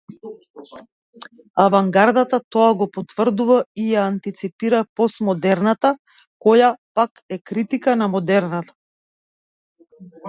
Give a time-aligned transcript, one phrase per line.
[1.63, 5.93] Авангардата тоа го потврдува и ја антиципира постмодерната
[6.47, 8.79] која, пак, е критика на модерната.